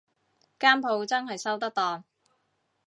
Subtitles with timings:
[0.57, 2.01] 間舖真係收得檔